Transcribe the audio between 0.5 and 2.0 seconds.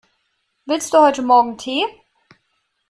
Willst du heute Morgen Tee?